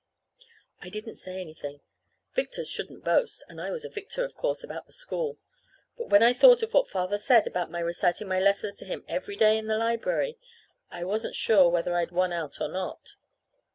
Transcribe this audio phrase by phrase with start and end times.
[0.81, 1.81] I didn't say anything.
[2.33, 5.37] Victors shouldn't boast and I was a victor, of course, about the school.
[5.95, 8.85] But when I thought of what Father had said about my reciting my lessons to
[8.85, 10.39] him every day in the library
[10.89, 13.13] I wasn't so sure whether I'd won out or not.